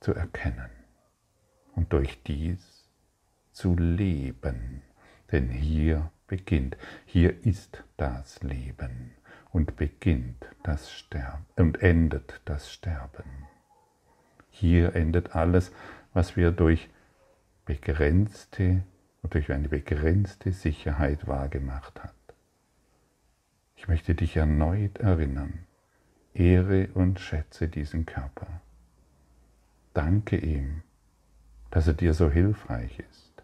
zu 0.01 0.15
erkennen 0.15 0.71
und 1.75 1.93
durch 1.93 2.23
dies 2.23 2.89
zu 3.53 3.77
leben 3.77 4.83
Denn 5.33 5.49
hier 5.49 6.11
beginnt, 6.27 6.77
hier 7.07 7.45
ist 7.47 7.83
das 7.97 8.43
Leben 8.43 9.13
und 9.51 9.77
beginnt 9.77 10.47
das 10.63 10.93
Sterben 10.93 11.47
und 11.57 11.83
endet 11.83 12.41
das 12.45 12.73
Sterben. 12.73 13.47
Hier 14.51 14.95
endet 14.95 15.35
alles, 15.35 15.73
was 16.13 16.37
wir 16.37 16.51
durch 16.51 16.89
begrenzte 17.65 18.83
durch 19.31 19.51
eine 19.51 19.69
begrenzte 19.69 20.53
Sicherheit 20.53 21.27
wahrgemacht 21.27 22.03
hat. 22.03 22.15
Ich 23.75 23.89
möchte 23.89 24.15
dich 24.15 24.37
erneut 24.37 24.99
erinnern, 24.99 25.67
ehre 26.35 26.89
und 26.95 27.21
schätze 27.21 27.69
diesen 27.69 28.07
Körper. 28.07 28.61
Danke 29.95 30.37
ihm, 30.37 30.83
dass 31.71 31.87
er 31.87 31.95
dir 31.95 32.15
so 32.15 32.31
hilfreich 32.31 32.99
ist. 32.99 33.43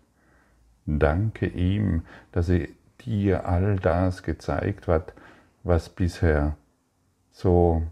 Danke 0.87 1.47
ihm, 1.47 2.05
dass 2.33 2.49
er 2.49 2.69
dir 3.01 3.47
all 3.47 3.77
das 3.77 4.23
gezeigt 4.23 4.89
hat, 4.89 5.15
was 5.63 5.89
bisher 5.89 6.57
so 7.31 7.87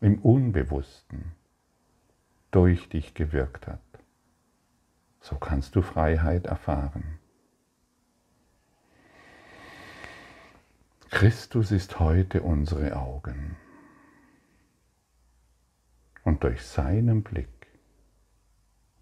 im 0.00 0.18
Unbewussten 0.20 1.32
durch 2.50 2.88
dich 2.88 3.14
gewirkt 3.14 3.66
hat. 3.66 3.80
So 5.20 5.36
kannst 5.36 5.74
du 5.74 5.82
Freiheit 5.82 6.46
erfahren. 6.46 7.17
Christus 11.10 11.72
ist 11.72 11.98
heute 12.00 12.42
unsere 12.42 12.96
Augen. 12.96 13.56
Und 16.22 16.44
durch 16.44 16.62
seinen 16.62 17.22
Blick 17.22 17.66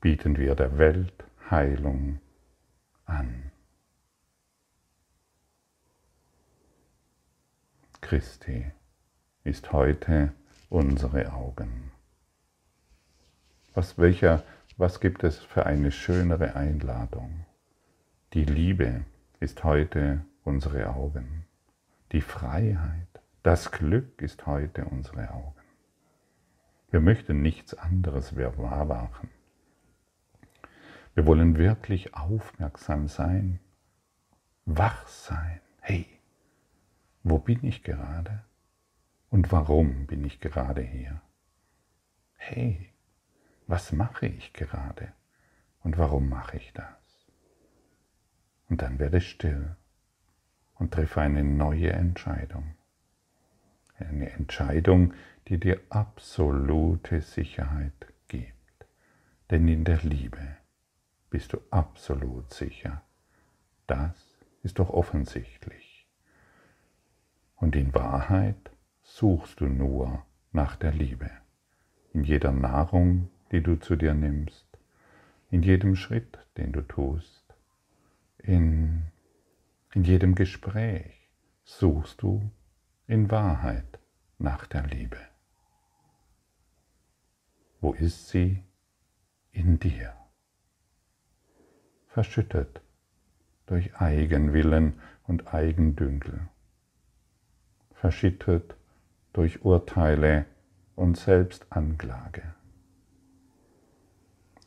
bieten 0.00 0.36
wir 0.36 0.54
der 0.54 0.78
Welt 0.78 1.24
Heilung 1.50 2.20
an. 3.06 3.50
Christi 8.00 8.70
ist 9.42 9.72
heute 9.72 10.32
unsere 10.70 11.32
Augen. 11.32 11.90
Was, 13.74 13.98
welcher, 13.98 14.44
was 14.76 15.00
gibt 15.00 15.24
es 15.24 15.40
für 15.40 15.66
eine 15.66 15.90
schönere 15.90 16.54
Einladung? 16.54 17.46
Die 18.32 18.44
Liebe 18.44 19.04
ist 19.40 19.64
heute 19.64 20.24
unsere 20.44 20.88
Augen. 20.94 21.45
Die 22.16 22.22
Freiheit, 22.22 23.20
das 23.42 23.70
Glück 23.70 24.22
ist 24.22 24.46
heute 24.46 24.86
unsere 24.86 25.34
Augen. 25.34 25.60
Wir 26.90 27.02
möchten 27.02 27.42
nichts 27.42 27.74
anderes 27.74 28.34
wahr 28.36 28.86
machen. 28.86 29.28
Wir 31.14 31.26
wollen 31.26 31.58
wirklich 31.58 32.14
aufmerksam 32.14 33.06
sein, 33.06 33.60
wach 34.64 35.06
sein. 35.06 35.60
Hey, 35.80 36.06
wo 37.22 37.38
bin 37.38 37.62
ich 37.62 37.82
gerade? 37.82 38.46
Und 39.28 39.52
warum 39.52 40.06
bin 40.06 40.24
ich 40.24 40.40
gerade 40.40 40.80
hier? 40.80 41.20
Hey, 42.32 42.94
was 43.66 43.92
mache 43.92 44.24
ich 44.24 44.54
gerade? 44.54 45.12
Und 45.80 45.98
warum 45.98 46.30
mache 46.30 46.56
ich 46.56 46.72
das? 46.72 47.26
Und 48.70 48.80
dann 48.80 48.98
werde 48.98 49.20
still 49.20 49.76
und 50.78 50.92
treffe 50.92 51.20
eine 51.20 51.44
neue 51.44 51.92
Entscheidung. 51.92 52.74
Eine 53.98 54.30
Entscheidung, 54.30 55.14
die 55.48 55.58
dir 55.58 55.80
absolute 55.88 57.20
Sicherheit 57.20 58.06
gibt. 58.28 58.52
Denn 59.50 59.68
in 59.68 59.84
der 59.84 60.00
Liebe 60.02 60.56
bist 61.30 61.52
du 61.52 61.58
absolut 61.70 62.52
sicher. 62.52 63.02
Das 63.86 64.38
ist 64.62 64.78
doch 64.78 64.90
offensichtlich. 64.90 66.06
Und 67.56 67.76
in 67.76 67.94
Wahrheit 67.94 68.70
suchst 69.02 69.60
du 69.60 69.66
nur 69.66 70.24
nach 70.52 70.76
der 70.76 70.92
Liebe. 70.92 71.30
In 72.12 72.24
jeder 72.24 72.52
Nahrung, 72.52 73.30
die 73.52 73.62
du 73.62 73.76
zu 73.76 73.96
dir 73.96 74.14
nimmst, 74.14 74.66
in 75.50 75.62
jedem 75.62 75.96
Schritt, 75.96 76.38
den 76.56 76.72
du 76.72 76.82
tust, 76.82 77.44
in, 78.38 79.06
in 79.94 80.04
jedem 80.04 80.34
Gespräch 80.34 81.30
suchst 81.64 82.22
du 82.22 82.50
in 83.06 83.30
Wahrheit 83.30 83.98
nach 84.38 84.66
der 84.66 84.86
Liebe. 84.86 85.18
Wo 87.80 87.92
ist 87.92 88.28
sie? 88.28 88.62
In 89.52 89.78
dir. 89.78 90.14
Verschüttet 92.08 92.82
durch 93.66 93.96
Eigenwillen 93.96 95.00
und 95.26 95.54
Eigendünkel. 95.54 96.48
Verschüttet 97.94 98.76
durch 99.32 99.64
Urteile 99.64 100.46
und 100.94 101.16
Selbstanklage. 101.16 102.42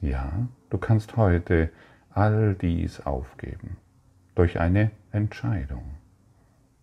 Ja, 0.02 0.48
du 0.70 0.78
kannst 0.78 1.18
heute 1.18 1.72
all 2.10 2.56
dies 2.56 3.02
aufgeben 3.02 3.78
durch 4.36 4.60
eine 4.60 4.92
Entscheidung. 5.12 5.96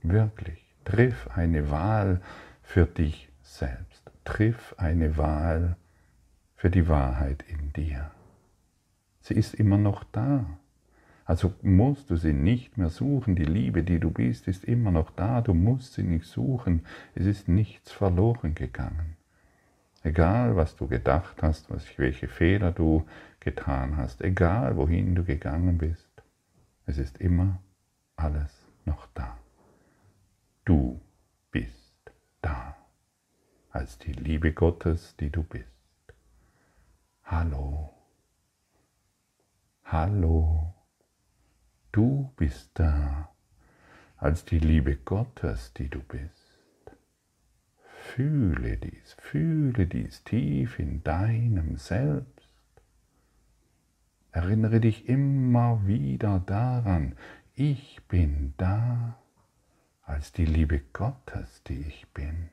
Wirklich, 0.02 0.64
triff 0.84 1.28
eine 1.34 1.70
Wahl 1.70 2.20
für 2.62 2.86
dich 2.86 3.28
selbst. 3.42 4.10
Triff 4.24 4.74
eine 4.78 5.16
Wahl 5.16 5.76
für 6.56 6.70
die 6.70 6.88
Wahrheit 6.88 7.44
in 7.48 7.72
dir. 7.72 8.10
Sie 9.20 9.34
ist 9.34 9.54
immer 9.54 9.78
noch 9.78 10.04
da. 10.04 10.46
Also 11.24 11.52
musst 11.62 12.10
du 12.10 12.16
sie 12.16 12.32
nicht 12.32 12.78
mehr 12.78 12.88
suchen. 12.88 13.34
Die 13.34 13.44
Liebe, 13.44 13.82
die 13.82 13.98
du 13.98 14.10
bist, 14.10 14.46
ist 14.46 14.64
immer 14.64 14.92
noch 14.92 15.10
da. 15.10 15.40
Du 15.40 15.54
musst 15.54 15.94
sie 15.94 16.04
nicht 16.04 16.26
suchen. 16.26 16.86
Es 17.14 17.26
ist 17.26 17.48
nichts 17.48 17.90
verloren 17.90 18.54
gegangen. 18.54 19.16
Egal, 20.04 20.54
was 20.54 20.76
du 20.76 20.86
gedacht 20.86 21.42
hast, 21.42 21.68
welche 21.98 22.28
Fehler 22.28 22.70
du 22.70 23.04
getan 23.40 23.96
hast, 23.96 24.22
egal 24.22 24.76
wohin 24.76 25.16
du 25.16 25.24
gegangen 25.24 25.78
bist, 25.78 26.08
es 26.86 26.98
ist 26.98 27.18
immer 27.18 27.58
alles 28.16 28.66
noch 28.84 29.06
da. 29.14 29.38
Du 30.64 31.00
bist 31.50 32.12
da, 32.42 32.76
als 33.70 33.98
die 33.98 34.12
Liebe 34.12 34.52
Gottes, 34.52 35.16
die 35.16 35.30
du 35.30 35.42
bist. 35.42 35.66
Hallo, 37.24 37.92
hallo, 39.84 40.74
du 41.92 42.32
bist 42.36 42.70
da, 42.74 43.32
als 44.16 44.44
die 44.44 44.58
Liebe 44.58 44.96
Gottes, 44.96 45.72
die 45.74 45.88
du 45.88 46.00
bist. 46.00 46.46
Fühle 48.14 48.76
dies, 48.76 49.16
fühle 49.18 49.86
dies 49.86 50.22
tief 50.24 50.78
in 50.78 51.02
deinem 51.02 51.76
Selbst. 51.76 52.46
Erinnere 54.30 54.80
dich 54.80 55.08
immer 55.08 55.86
wieder 55.86 56.40
daran, 56.40 57.16
ich 57.58 58.02
bin 58.06 58.52
da 58.58 59.16
als 60.02 60.30
die 60.30 60.44
Liebe 60.44 60.78
Gottes, 60.92 61.62
die 61.62 61.80
ich 61.88 62.06
bin. 62.12 62.50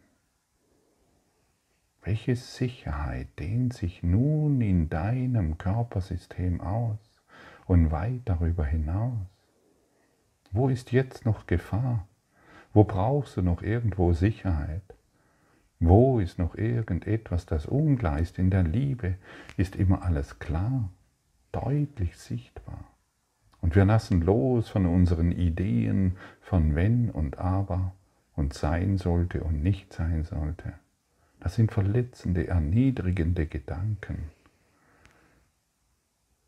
Welche 2.03 2.37
Sicherheit 2.37 3.27
dehnt 3.37 3.73
sich 3.73 4.01
nun 4.01 4.61
in 4.61 4.87
deinem 4.87 5.57
Körpersystem 5.57 6.61
aus 6.61 7.21
und 7.65 7.91
weit 7.91 8.21
darüber 8.23 8.63
hinaus? 8.63 9.27
Wo 10.51 10.69
ist 10.69 10.93
jetzt 10.93 11.25
noch 11.25 11.47
Gefahr? 11.47 12.07
Wo 12.73 12.85
brauchst 12.85 13.35
du 13.35 13.41
noch 13.41 13.61
irgendwo 13.61 14.13
Sicherheit? 14.13 14.95
Wo 15.81 16.19
ist 16.21 16.39
noch 16.39 16.55
irgendetwas, 16.55 17.45
das 17.45 17.65
unklar 17.65 18.19
ist? 18.19 18.39
In 18.39 18.49
der 18.49 18.63
Liebe 18.63 19.17
ist 19.57 19.75
immer 19.75 20.03
alles 20.03 20.39
klar, 20.39 20.89
deutlich 21.51 22.15
sichtbar. 22.17 22.92
Und 23.63 23.77
wir 23.77 23.85
lassen 23.85 24.21
los 24.21 24.67
von 24.67 24.85
unseren 24.85 25.31
Ideen 25.31 26.17
von 26.41 26.75
wenn 26.75 27.09
und 27.09 27.37
aber 27.37 27.95
und 28.35 28.53
sein 28.53 28.97
sollte 28.97 29.41
und 29.41 29.63
nicht 29.63 29.93
sein 29.93 30.25
sollte. 30.25 30.73
Das 31.39 31.55
sind 31.55 31.71
verletzende, 31.71 32.45
erniedrigende 32.45 33.45
Gedanken, 33.45 34.25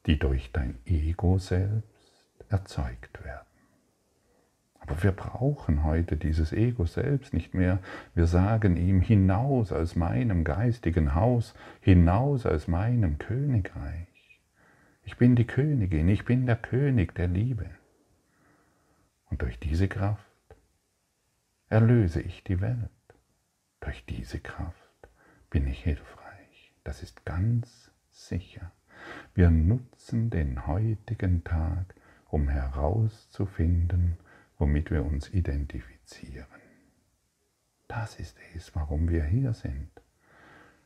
die 0.06 0.20
durch 0.20 0.52
dein 0.52 0.78
Ego 0.86 1.38
selbst 1.38 2.26
erzeugt 2.50 3.24
werden. 3.24 3.48
Aber 4.82 5.02
wir 5.02 5.14
brauchen 5.14 5.86
heute 5.86 6.18
dieses 6.18 6.52
Ego 6.52 6.86
selbst 6.86 7.34
nicht 7.34 7.54
mehr. 7.54 7.80
Wir 8.14 8.28
sagen 8.28 8.76
ihm 8.76 9.00
hinaus 9.00 9.72
aus 9.72 9.96
meinem 9.96 10.44
geistigen 10.44 11.16
Haus, 11.16 11.56
hinaus 11.80 12.46
aus 12.46 12.68
meinem 12.68 13.20
Königreich. 13.20 14.15
Ich 15.06 15.18
bin 15.18 15.36
die 15.36 15.46
Königin, 15.46 16.10
ich 16.10 16.26
bin 16.26 16.48
der 16.48 16.56
König 16.56 17.14
der 17.14 17.28
Liebe. 17.28 17.70
Und 19.30 19.44
durch 19.44 19.60
diese 19.60 19.88
Kraft 19.88 20.26
erlöse 21.70 22.22
ich 22.22 22.44
die 22.44 22.60
Welt. 22.60 22.90
Durch 23.82 24.04
diese 24.06 24.40
Kraft 24.40 24.76
bin 25.52 25.68
ich 25.68 25.84
hilfreich. 25.84 26.74
Das 26.84 27.04
ist 27.04 27.24
ganz 27.24 27.92
sicher. 28.12 28.72
Wir 29.36 29.52
nutzen 29.52 30.32
den 30.32 30.66
heutigen 30.66 31.44
Tag 31.44 31.94
um 32.30 32.50
herauszufinden, 32.50 34.18
womit 34.58 34.90
wir 34.90 35.06
uns 35.06 35.30
identifizieren. 35.30 36.48
Das 37.88 38.20
ist 38.20 38.38
es, 38.56 38.76
warum 38.76 39.10
wir 39.10 39.24
hier 39.24 39.54
sind. 39.54 39.92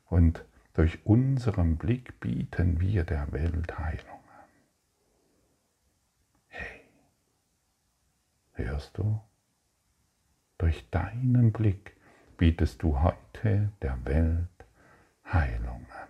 Und 0.08 0.44
durch 0.74 1.06
unseren 1.06 1.78
Blick 1.78 2.20
bieten 2.20 2.80
wir 2.80 3.04
der 3.04 3.32
Welt 3.32 3.78
Heilung 3.78 4.20
an. 4.30 4.50
Hey, 6.48 6.82
hörst 8.54 8.98
du? 8.98 9.20
Durch 10.58 10.90
deinen 10.90 11.52
Blick 11.52 11.96
bietest 12.38 12.84
du 12.84 13.02
heute 13.02 13.72
der 13.82 14.06
Welt 14.06 14.48
Heilung 15.26 15.86
an. 15.92 16.08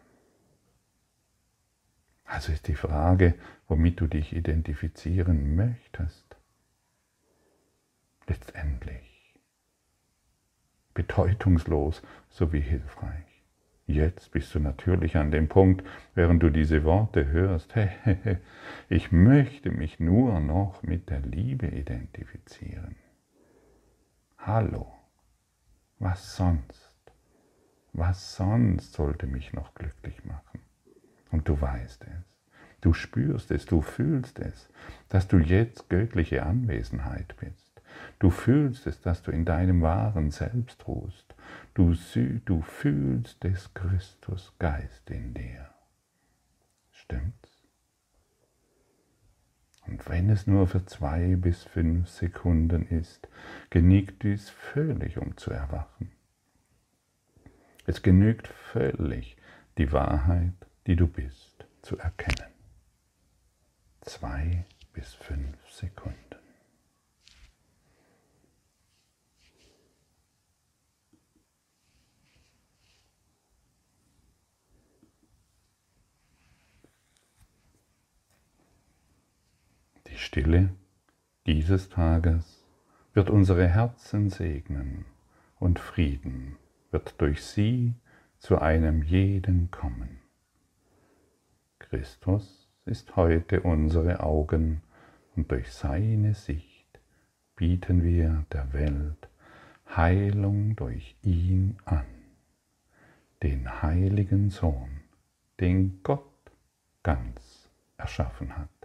Also 2.25 2.51
ist 2.51 2.67
die 2.67 2.75
Frage, 2.75 3.35
womit 3.67 3.99
du 3.99 4.07
dich 4.07 4.33
identifizieren 4.33 5.55
möchtest, 5.55 6.37
letztendlich 8.27 9.33
bedeutungslos 10.93 12.01
sowie 12.29 12.61
hilfreich. 12.61 13.28
Jetzt 13.89 14.29
bist 14.33 14.53
du 14.53 14.59
natürlich 14.59 15.17
an 15.17 15.31
dem 15.31 15.47
Punkt, 15.47 15.83
während 16.13 16.43
du 16.43 16.51
diese 16.51 16.83
Worte 16.83 17.25
hörst, 17.25 17.73
ich 18.89 19.11
möchte 19.11 19.71
mich 19.71 19.99
nur 19.99 20.39
noch 20.41 20.83
mit 20.83 21.09
der 21.09 21.21
Liebe 21.21 21.65
identifizieren. 21.65 22.97
Hallo, 24.37 24.93
was 25.97 26.35
sonst? 26.35 27.01
Was 27.91 28.35
sonst 28.35 28.93
sollte 28.93 29.25
mich 29.25 29.53
noch 29.53 29.73
glücklich 29.73 30.23
machen? 30.23 30.59
Und 31.31 31.49
du 31.49 31.59
weißt 31.59 32.03
es, 32.03 32.37
du 32.81 32.93
spürst 32.93 33.49
es, 33.49 33.65
du 33.65 33.81
fühlst 33.81 34.37
es, 34.37 34.69
dass 35.07 35.27
du 35.27 35.39
jetzt 35.39 35.89
göttliche 35.89 36.43
Anwesenheit 36.43 37.35
bist. 37.39 37.81
Du 38.19 38.29
fühlst 38.29 38.85
es, 38.85 39.01
dass 39.01 39.23
du 39.23 39.31
in 39.31 39.45
deinem 39.45 39.81
wahren 39.81 40.29
Selbst 40.29 40.87
ruhst. 40.87 41.33
Du, 41.79 41.95
du 42.43 42.61
fühlst 42.61 43.41
des 43.41 43.73
Christus 43.73 44.53
Geist 44.59 45.09
in 45.09 45.33
dir. 45.33 45.69
Stimmt's? 46.91 47.63
Und 49.87 50.09
wenn 50.09 50.29
es 50.29 50.45
nur 50.45 50.67
für 50.67 50.85
zwei 50.85 51.37
bis 51.37 51.63
fünf 51.63 52.09
Sekunden 52.09 52.85
ist, 52.85 53.29
genügt 53.69 54.23
dies 54.23 54.49
völlig, 54.49 55.17
um 55.19 55.37
zu 55.37 55.51
erwachen. 55.51 56.11
Es 57.85 58.01
genügt 58.01 58.49
völlig, 58.49 59.37
die 59.77 59.93
Wahrheit, 59.93 60.67
die 60.85 60.97
du 60.97 61.07
bist, 61.07 61.65
zu 61.81 61.97
erkennen. 61.97 62.51
Zwei 64.01 64.65
bis 64.91 65.13
fünf 65.13 65.55
Sekunden. 65.71 66.38
Stille 80.29 80.69
dieses 81.47 81.89
Tages 81.89 82.63
wird 83.15 83.31
unsere 83.31 83.67
Herzen 83.67 84.29
segnen 84.29 85.05
und 85.57 85.79
Frieden 85.79 86.55
wird 86.91 87.19
durch 87.19 87.43
sie 87.43 87.95
zu 88.37 88.59
einem 88.59 89.01
jeden 89.01 89.71
kommen. 89.71 90.19
Christus 91.79 92.69
ist 92.85 93.15
heute 93.15 93.61
unsere 93.61 94.19
Augen 94.19 94.83
und 95.35 95.49
durch 95.49 95.71
seine 95.71 96.35
Sicht 96.35 96.99
bieten 97.55 98.03
wir 98.03 98.45
der 98.51 98.71
Welt 98.71 99.29
Heilung 99.95 100.75
durch 100.75 101.15
ihn 101.23 101.77
an, 101.85 102.05
den 103.41 103.81
heiligen 103.81 104.51
Sohn, 104.51 104.99
den 105.59 106.03
Gott 106.03 106.51
ganz 107.01 107.71
erschaffen 107.97 108.55
hat 108.55 108.78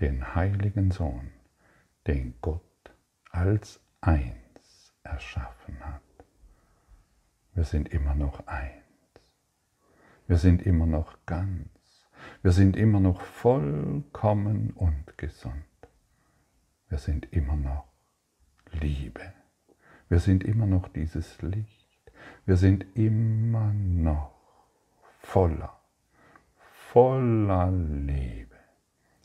den 0.00 0.34
heiligen 0.34 0.90
Sohn, 0.90 1.30
den 2.06 2.34
Gott 2.40 2.62
als 3.30 3.80
eins 4.00 4.92
erschaffen 5.02 5.78
hat. 5.84 6.02
Wir 7.54 7.64
sind 7.64 7.88
immer 7.88 8.14
noch 8.14 8.46
eins. 8.46 8.82
Wir 10.26 10.36
sind 10.36 10.62
immer 10.62 10.86
noch 10.86 11.16
ganz. 11.24 11.68
Wir 12.42 12.52
sind 12.52 12.76
immer 12.76 13.00
noch 13.00 13.20
vollkommen 13.22 14.70
und 14.70 15.16
gesund. 15.16 15.54
Wir 16.88 16.98
sind 16.98 17.32
immer 17.32 17.56
noch 17.56 17.86
Liebe. 18.72 19.32
Wir 20.08 20.18
sind 20.18 20.44
immer 20.44 20.66
noch 20.66 20.88
dieses 20.88 21.40
Licht. 21.42 21.86
Wir 22.44 22.56
sind 22.56 22.86
immer 22.94 23.72
noch 23.72 24.34
voller, 25.18 25.80
voller 26.92 27.70
Liebe 27.70 28.45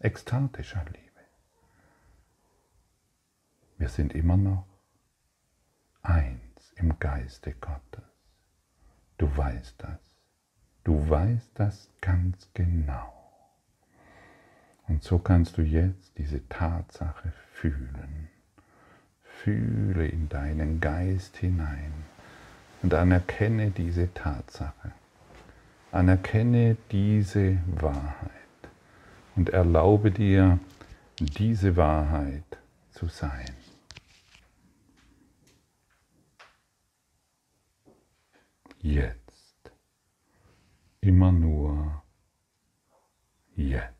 ekstatischer 0.03 0.83
Liebe. 0.85 1.21
Wir 3.77 3.89
sind 3.89 4.13
immer 4.13 4.37
noch 4.37 4.65
eins 6.01 6.73
im 6.75 6.97
Geiste 6.99 7.53
Gottes. 7.53 8.03
Du 9.17 9.35
weißt 9.35 9.75
das. 9.77 9.99
Du 10.83 11.09
weißt 11.09 11.51
das 11.53 11.89
ganz 12.01 12.49
genau. 12.53 13.13
Und 14.87 15.03
so 15.03 15.19
kannst 15.19 15.57
du 15.57 15.61
jetzt 15.61 16.17
diese 16.17 16.47
Tatsache 16.49 17.31
fühlen. 17.53 18.29
Fühle 19.23 20.07
in 20.07 20.27
deinen 20.29 20.79
Geist 20.79 21.37
hinein 21.37 21.93
und 22.81 22.93
anerkenne 22.93 23.69
diese 23.69 24.11
Tatsache. 24.13 24.91
Anerkenne 25.91 26.77
diese 26.89 27.57
Wahrheit 27.67 28.40
und 29.35 29.49
erlaube 29.49 30.11
dir, 30.11 30.59
diese 31.19 31.75
Wahrheit 31.77 32.43
zu 32.91 33.07
sein. 33.07 33.55
Jetzt. 38.81 39.71
Immer 41.01 41.31
nur 41.31 42.03
jetzt. 43.55 43.91